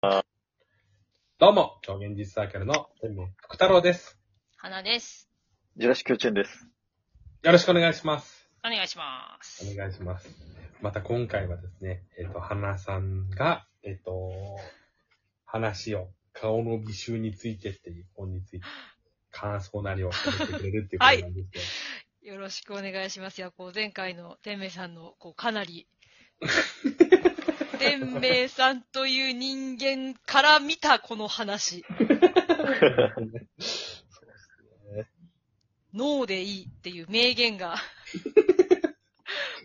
[0.00, 4.16] どうも、超現実サークルの天命福太郎です。
[4.56, 5.28] 花です。
[5.76, 6.68] ジュラシック幼稚園です。
[7.42, 8.48] よろしくお願いします。
[8.64, 9.68] お願いします。
[9.68, 10.28] お願いします。
[10.82, 14.30] また今回はですね、えっ、と、花さんが、えっ、と、
[15.44, 18.66] 話を、顔の美醜についてっていう本について、
[19.32, 21.64] 感想なりを喋ってくれるっていうことなんですけど、
[22.34, 23.38] よろしくお願いします。
[23.38, 25.88] いや、こう、前回の天明さんの、こう、かなり、
[27.78, 31.84] 天明さんという人間から見たこの話。
[35.94, 37.76] 脳でいいっていう名言が、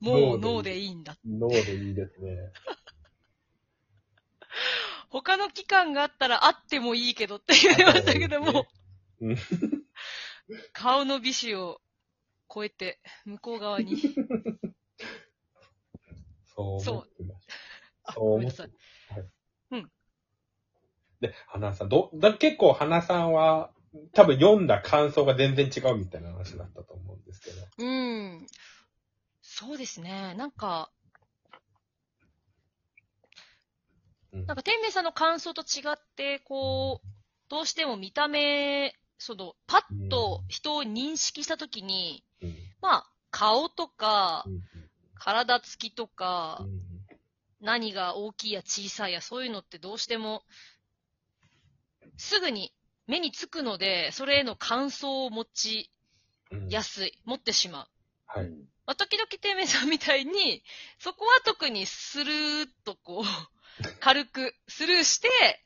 [0.00, 1.16] もう脳でいいんだ。
[1.24, 2.52] 脳でいいですね。
[5.10, 8.66] 他の期間があったらあってもいいけどって言ってましたけども、
[9.20, 9.36] うん
[10.72, 11.80] 顔の美醜を
[12.52, 13.96] 超えて、向こう側に。
[16.56, 17.24] そう
[18.16, 18.70] ごめんなさい。
[21.20, 23.70] で、花さん、ど、だ結構花さんは、
[24.12, 27.56] 多分読んだ感想が全然違うみたいな話だったと思うんですけど。
[27.78, 28.46] うん。
[29.42, 30.34] そうですね。
[30.34, 30.90] なんか、
[34.32, 37.06] うんなんか天明さんの感想と違って、こう、
[37.48, 44.62] どうしても見た目、その、パッと人を認識したときに、うんまあ、顔とかう、ん
[45.20, 46.77] 体つきとかう、ん
[47.60, 50.42] 何が大きいや小さいや、そういうのってどうしても、
[52.16, 52.72] すぐに
[53.06, 55.90] 目につくので、それへの感想を持ち
[56.50, 57.88] うんやすい、持ってしまう。
[58.26, 58.48] はい。
[58.86, 60.62] まあ、時々てめさんみたいに、
[60.98, 63.24] そこは特にスルーっとこう、
[64.00, 65.64] 軽くスルーして、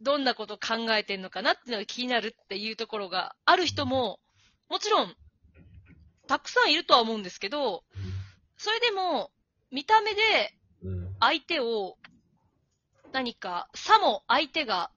[0.00, 4.20] どんなこと考えてんのかなっていうのが気になるっていうところがある人も、
[4.68, 5.16] もちろん、
[6.26, 7.84] たくさんいるとは思うんですけど、
[8.56, 9.32] それでも、
[9.70, 10.54] 見た目で
[11.22, 11.96] 相手を、
[13.12, 14.90] 何か、さも相手が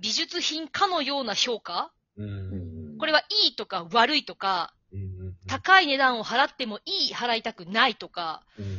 [0.00, 1.90] 美術品かのような評価？
[2.16, 2.96] うん。
[2.96, 8.78] これはいいとか悪いとか、うんうん高い値段を払ってもいい、払いたくないとか、うん。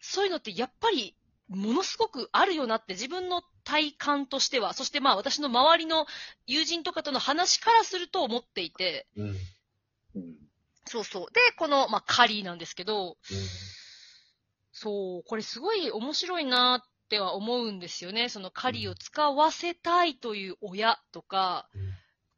[0.00, 1.16] そういうのってやっぱり
[1.48, 6.06] ものすごくあるよなって自分の体感としては、そしてまあ私の周りの
[6.46, 9.26] 友人とかとの話からすると思っていて、うん。
[9.26, 10.36] うん
[10.84, 11.32] そうそう。
[11.32, 13.16] で、この、まあカリーなんですけど、
[14.72, 18.28] そう、これすごい面白いなっては思うんですよね。
[18.28, 21.92] そのカリーを使わせたいという親とか、うん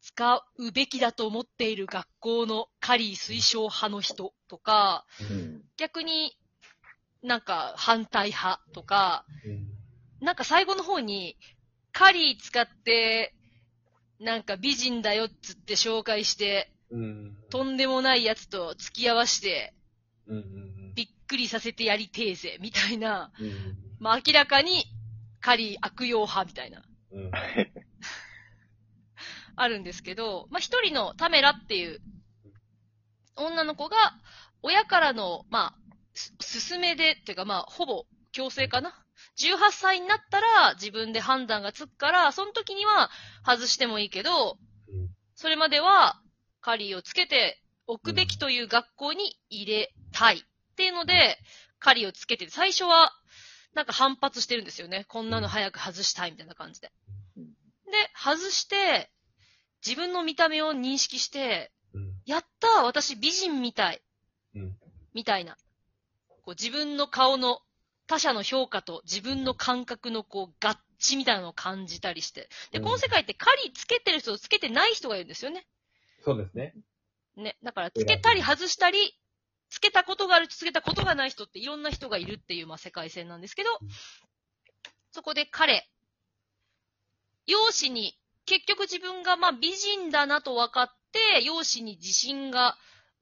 [0.07, 6.37] 使うべきだと思っている学校のカリー推奨派の人とか、うん逆に
[7.23, 9.75] なんか反対派とか、うん
[10.25, 11.37] なんか最後の方に、
[11.93, 13.35] カリー使って、
[14.19, 17.37] なんか美人だよっつって紹介して、うん。
[17.51, 19.75] とんでもないやつと付き合わして、
[20.27, 20.74] うんうん
[21.27, 23.77] くりさせてやりてえぜ、みたいな、うん。
[23.99, 24.85] まあ明らかに、
[25.41, 27.31] カリー悪用派みたいな、うん。
[29.57, 32.01] あるんですけど、まあ一人のタメラっていう。
[33.37, 33.97] 女の子が、
[34.63, 35.79] 親からの、まあ、
[36.15, 38.95] す勧めで、っていうかまあ、ほぼ強制かな。
[39.39, 43.11] 18歳になったら自分で判断がつくから、その時には
[43.45, 44.59] 外してもいいけど、
[44.89, 45.11] うん。
[45.35, 46.21] それまでは
[46.61, 51.39] カリーをつけておくべきという学校に入れたいっていうので、
[51.79, 53.13] カリーをつけてて、最初は
[53.75, 55.05] なんか反発してるんですよね。
[55.09, 56.91] こんなの早く外したいみたいな感じで。
[57.37, 57.51] うんで、
[58.17, 59.11] 外して、
[59.87, 64.03] 自分の見た目を認識して、うんやったー私美人みたい
[64.55, 64.77] うん
[65.13, 65.57] みたいな。
[66.43, 67.61] こう自分の顔の
[68.07, 72.49] 他者の評価と自分の感覚のこう合致みたいなのを感じたりして。
[72.73, 75.67] で、うんこの世界ってカリつけてる人とつけてない人がいるんですよね。
[76.25, 76.75] そうですね。
[77.37, 77.57] ね。
[77.63, 79.17] だから、つけたり外したり、
[79.75, 83.89] つけたことがあるとつけたことがない人っていろんな人がいるっていう、まあ、世界線なんですけどうん、
[85.11, 85.89] そこで彼、
[87.49, 92.77] 容姿に、結局自分がまあ美人だなと分かって、容姿に自信が、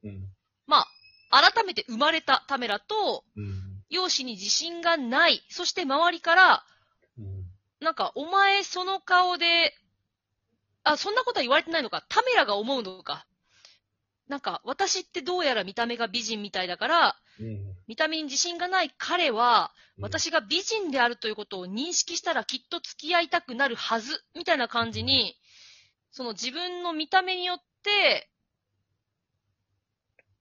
[0.04, 0.26] うん
[0.66, 0.84] ま
[1.30, 6.64] あ、改めて生まれたためらと、うん容姿に自信がない、そして周りから、
[7.18, 7.44] うん
[7.80, 9.74] なんか、お前その顔で、
[10.84, 12.04] あ、そんなことは言われてないのか。
[12.08, 13.26] タメラが思うのか。
[14.28, 25.36] なんか、私ってどうやら見た目が美人みたいだから、うん見た目に自信がない彼は、うん私が美人であるということを認識したらきっと付き合いたくなるはず、みたいな感じに、
[26.10, 28.30] その自分の見た目によって、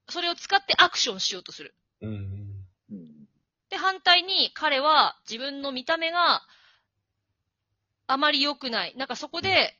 [0.09, 1.75] それを使ってアクションしようとする。
[2.01, 3.27] うんうん
[3.69, 6.41] で、反対に彼は自分の見た目が
[8.07, 8.95] あまり良くない。
[8.97, 9.77] なんかそこで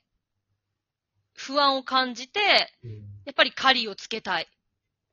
[1.34, 4.48] 不安を感じて、うんやっぱり狩りをつけたい。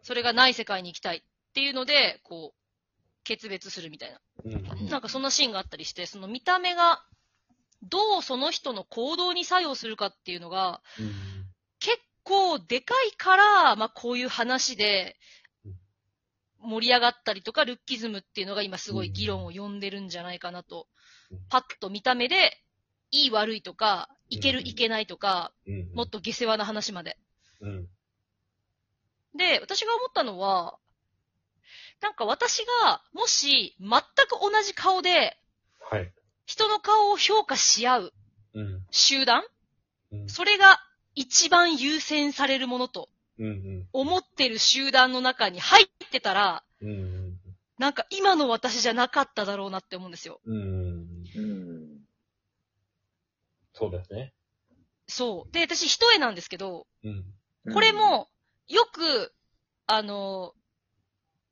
[0.02, 1.22] それがない世界に行きたいっ
[1.54, 2.60] ていうので、こう、
[3.24, 4.20] 決別するみたいな。
[4.46, 7.04] うんなんかそんなシーンがあったりして、その見た目が
[7.84, 11.12] どうその人の行動に作用するかっていうのが、うん。
[11.80, 15.18] 結構でかいから、まあこういう話で
[16.62, 20.88] 盛り上がったりとか、ルッキズムっていうのが今すごい議論を呼んでるんじゃないかなと
[21.32, 21.40] うん。
[21.50, 22.58] パッと見た目で、
[23.12, 25.92] いい悪いとか、いけるうんいけないとか、うん。
[25.94, 27.18] もっと下世話な話まで。
[29.34, 29.38] うん。
[29.38, 30.78] で、私が思ったのは、
[32.02, 33.90] なんか私が、もし、全
[34.28, 35.38] く同じ顔で、
[35.92, 36.14] はい。
[36.46, 38.14] 人の顔を評価し合う
[38.54, 38.86] うん。
[38.92, 39.44] 集団
[40.12, 40.30] うん。
[40.30, 40.80] それが
[41.16, 43.88] 一番優先されるものとうん。
[43.94, 46.90] 思ってる集団の中に入ってたら、うん。
[46.90, 47.40] うん。
[47.78, 50.42] なんか今の私じゃなかっただろうなって思うんですよ。
[50.46, 51.24] うん。
[51.36, 52.00] うん。
[53.74, 54.34] そうですね。
[55.08, 55.52] そう。
[55.52, 57.26] で、私一重なんですけど、うん。
[57.74, 58.30] これ、も、
[58.70, 59.34] よく、
[59.88, 60.54] あの、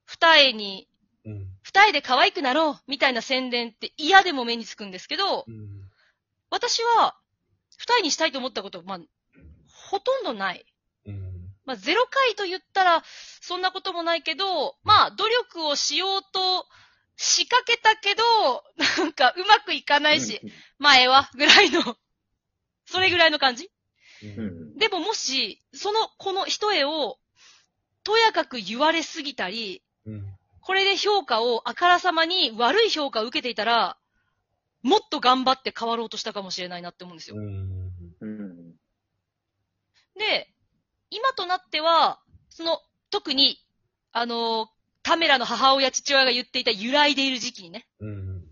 [0.06, 0.88] 二重に、
[1.26, 1.48] うん。
[1.64, 5.68] 二重で可愛くなろうみたいな宣伝って嫌でも目につくんですけど、うん。
[6.50, 7.18] 私は、
[7.78, 9.00] 二重にしたいと思ったこと、まあ、
[9.90, 10.66] ほとんどない。
[11.06, 11.38] うん。
[11.66, 13.04] まあ、ゼロ回と言ったら、
[13.42, 16.66] そんなこともないけど、まあ、努力をしようと
[17.18, 18.24] 仕掛けたけど、
[19.04, 20.40] なんかうまくいかないし、
[20.78, 21.98] 前は、ぐらいの、
[22.86, 23.70] それぐらいの感じ
[24.24, 24.67] うん。
[24.78, 24.80] うん。
[24.80, 27.18] でももし、その、この一重を、
[28.04, 30.26] とやかく言われすぎたり、うん。
[30.62, 33.98] これで評価をあからさまに悪い評価を受けていたら、
[34.84, 37.38] もっと頑張って変わろうとしたかもしれないなって思うんですよ。
[37.38, 38.14] うん。
[38.22, 38.76] うん。
[40.18, 40.54] で、
[41.10, 43.58] 今となっては、その、特に、
[44.12, 44.70] あの、
[45.04, 47.88] タメラの母親、父親が言っていた揺らいでいる時期にね。
[48.00, 48.44] うん。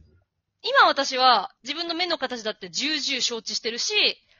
[0.62, 3.94] 今私は自分の目の形だって重々承知してるし、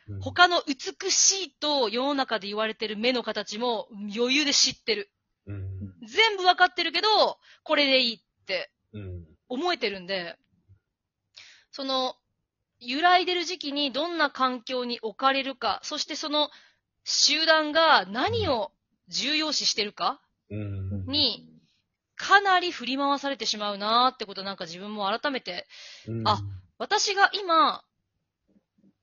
[0.08, 0.22] うん。
[0.22, 5.12] 他の美しいと世の中で言われてる目の形も余裕で知ってる。
[5.48, 5.70] うん。
[6.08, 7.08] 全部わかってるけど、
[7.64, 9.26] これでいいってうん。
[9.48, 10.38] 思えてるんで、
[11.72, 12.16] その、
[12.80, 16.50] 揺らいでる時期にどんな環境に置かれるか、そしてその
[17.04, 18.72] 集団が何を
[19.08, 21.06] 重要視してるか、うん。
[21.06, 21.50] に、
[22.16, 25.68] かなり振り回されてしまうなーってことなんか自分も改めて、
[26.26, 26.42] あ
[26.78, 27.84] 私が今、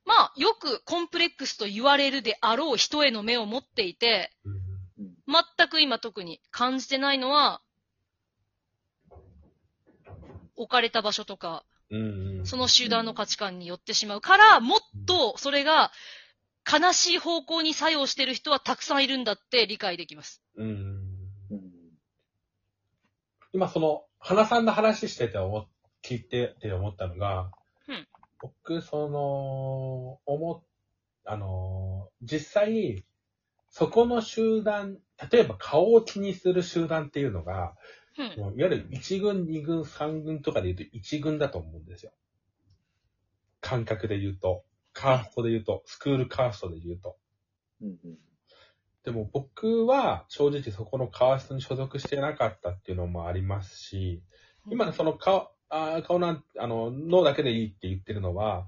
[0.05, 4.63] まあ、よくコンプレックスと言われるであろう人への目を持っていて、うん。
[5.27, 7.63] 全く今特に感じてないのは、
[10.57, 12.47] 置かれた場所とか、うん。
[12.47, 15.93] その集団の価値観によってしまうから、もっとそれが
[16.71, 20.43] 悲しい方向に作用してる人はたくさんいるんだって理解できます。
[20.57, 20.69] うん。
[20.69, 21.73] うん。
[23.53, 25.69] 今その、花さんの話してて思っ、
[26.03, 27.51] 聞いてて思ったのが、うん
[28.43, 30.63] 僕、その、思っ、
[31.25, 33.07] あの、実際、
[33.71, 34.99] そこの集団、
[35.31, 37.77] 例えば顔を気にする集団っていうのが、
[38.19, 38.43] うん。
[38.43, 42.13] もういわゆる1軍、2軍、3軍とかで言うと1軍だと思うんですよ。
[43.61, 47.17] 感覚で言うと、カーストで言うと、スクールカーストで言うと。
[47.81, 47.99] うん。
[49.05, 54.23] でも僕は正直そこのカーストに所属してなかったっていうのもありますし、
[54.71, 58.67] 今のその顔、あー顔なん、あの、脳だけでいいって言ってるのは、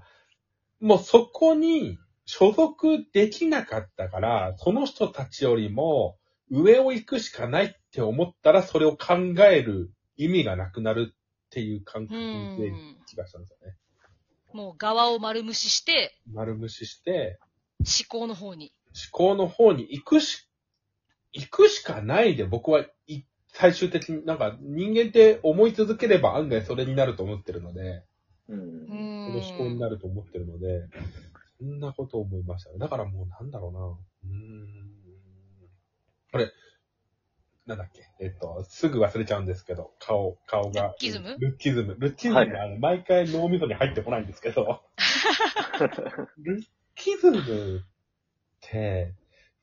[0.79, 6.17] もうそこに所属できなかったから、その人たちよりも
[6.49, 9.15] 上を行くしかないって思ったら、それを考
[9.47, 12.17] える意味がなくなるっていう感う覚
[12.59, 12.97] でん。
[13.07, 13.75] 気がしたんですよね。
[14.51, 17.37] もう側を丸無視して、丸無視して、
[17.79, 18.71] 思考の方に。
[18.87, 20.49] 思考の方に行くし、
[21.33, 23.23] 行くしかないで僕はい
[23.57, 28.03] 最終的になんか人間って思い続ければ案外それになると思ってるので、
[28.49, 28.59] うん。
[28.59, 29.23] ううん。
[29.25, 29.33] そん。
[29.33, 30.87] の思考になると思ってるので、
[31.59, 32.79] そんなことを思いましたね。
[32.79, 33.79] だからもうなんだろうな。
[33.79, 34.91] うーん。
[36.33, 36.51] これ、
[37.65, 38.01] なんだっけ？
[38.19, 40.81] えっと、すぐ忘れちゃうんですけど、顔、顔が。
[40.83, 41.35] ルッキズム？
[41.39, 41.95] ルッキズム。
[41.97, 44.81] ルッキズムはいが、あの毎回脳みそに入ってこないんですけど、
[46.43, 46.63] ルッ
[46.95, 47.81] キズムっ
[48.59, 49.13] て、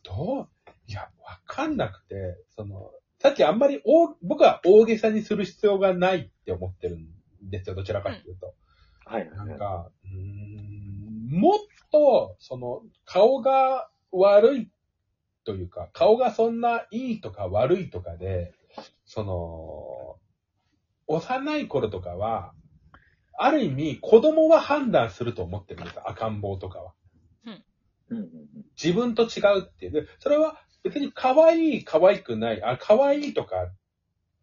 [0.02, 0.48] どう？
[0.86, 2.90] いや、わかんなくて、その、
[3.22, 7.06] さっきあんまり大、僕は大げさにする必要がないって思ってるん
[7.40, 8.52] ですよ、どちらかというと。
[9.04, 9.30] はい。
[9.30, 11.58] なんか、んもっ
[11.92, 14.70] と、その、顔が悪い
[15.44, 18.54] というか、顔がそんないいとか悪いとかで、
[19.06, 20.16] その、
[21.06, 22.54] 幼い頃とかは、
[23.38, 26.92] ある意味、子供は判断すると思ってるんですよ、赤ん坊とかは。
[27.46, 28.18] うん。
[28.18, 28.28] うん。
[28.82, 29.92] 自分と違うっていう。
[29.92, 33.70] でそれは別に可愛い、可愛くない、あ、可愛いとか、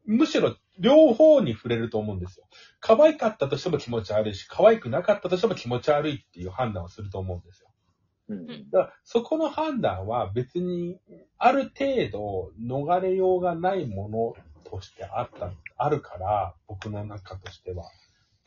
[0.05, 2.46] むしろ両方に触れると思うんですよ。
[2.79, 7.69] 可愛かったとしても気持ち悪いし、可愛くなかったとしても気持ち悪いっていう判断をすると思うんですよ。
[8.29, 8.48] うん。
[8.48, 10.98] だから、そこの判断は別に、
[11.38, 17.91] ある程度逃れようがないものとしてあった、あるから、僕の中としては。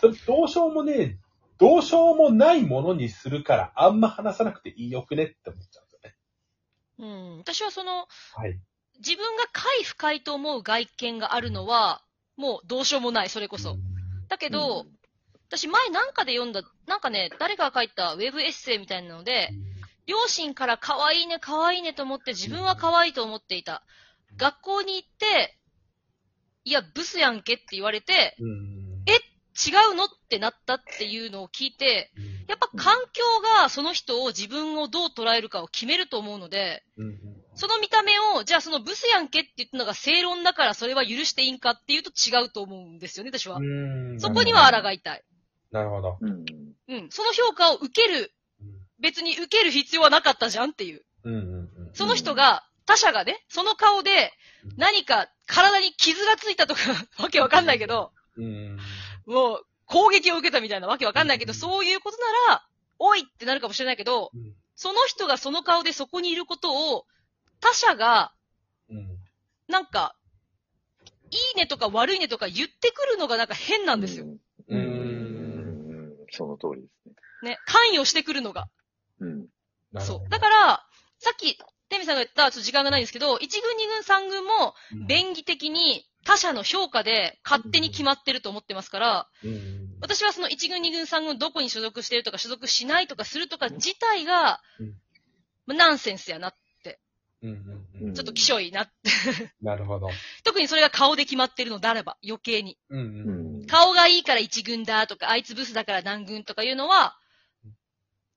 [0.00, 1.16] それどうしようもねえ、
[1.58, 5.81] どうしようもないものにするから、あんま話さなくていいよくねって思っちゃう。
[7.02, 7.38] うん。
[7.38, 8.58] 私はその、はい。
[8.98, 12.02] 自分が快不快と思う外見があるのは、
[12.36, 13.76] もうどうしようもない、それこそ。
[14.28, 14.86] だけど、
[15.48, 19.50] 私前なんかで読んだ、なんかね、誰かが書いたウェブエッセイみたいなので、
[20.06, 23.84] 両親から可愛いね、可愛いねと思って自分は可愛いと思っていた。
[24.36, 25.58] 学校に行って、
[26.64, 29.02] いや、ブスやんけって言われて、うん。
[29.06, 29.14] え
[29.68, 30.04] 違うの？
[30.04, 32.12] ってなったっていうのを聞いて、
[32.48, 33.22] やっぱ環境
[33.60, 36.84] がその人を自分をどう捉えるかを決めると思うので、
[37.54, 43.58] その見た目を、じゃあそのブスやんけって言ったのが正論だからそれは許していいんかっていうと違うと思うんですよね、私は。
[43.58, 45.22] うんそこには抗いたい。
[45.70, 46.18] なるほど。
[46.20, 46.44] うん。
[46.88, 47.10] うん。
[47.10, 48.32] その評価を受ける、
[49.00, 51.02] 別に受ける必要はなかったじゃんっていう。
[51.24, 54.32] うんうんうんその人が、他者がね、その顔で
[54.76, 56.80] 何か体に傷がついたとか、
[57.22, 58.78] わけわかんないけど、うん
[59.26, 62.16] もう攻撃を受けたみたいなわけわかんないけど、うんそういうこと
[62.48, 62.66] なら、
[62.98, 67.04] おいってなるかもしれないけど、うんその人がその顔でそこにいることを、
[67.60, 68.32] 他者が、
[68.90, 69.18] うん
[69.68, 70.16] なんか、
[71.30, 74.26] いいねとか悪いねとか言ってくるのがなんか変なんですよ。
[74.68, 76.16] うん。
[76.30, 77.08] その通りです
[77.44, 77.50] ね。
[77.50, 77.58] ね。
[77.66, 78.68] 関与してくるのが。
[79.20, 79.46] うん。
[80.00, 80.28] そう。
[80.28, 80.86] だから、
[81.18, 81.56] さっき、
[81.88, 83.48] テミさんが言った、ちょっと時間がないんですけど、1軍、2
[84.28, 84.74] 軍、3軍も、
[85.06, 94.94] 便宜的に他者の評価で勝手に決まってると思ってますから、うん私はその1軍、2軍、3軍どこに所属してるとか所属しないとかするとか自体がうん、
[95.66, 96.52] まあナンセンスやな。
[97.42, 97.52] うんう
[98.04, 98.88] んうんちょっと気性いいな。
[99.60, 100.08] なるほど。
[100.44, 102.78] 特にそれが顔で決まってるのであれば、余計に。
[102.88, 103.66] うんううんん。
[103.66, 107.16] 顔がいいから1軍だとか、あいつブスだから何軍とかいうのは、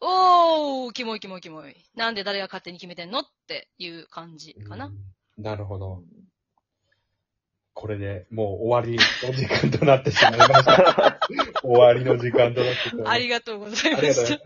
[0.02, 1.76] おー、キモいキモいキモい。
[1.96, 4.88] なんで誰が勝手に決めてんのっていう感じかな。
[4.88, 4.94] うん
[5.38, 6.02] なるほど。
[7.76, 11.20] これでもう終わりの時間となってしまいました。
[11.62, 14.44] 終わりの時間となってしまいましたありがとうございまありがとうございした。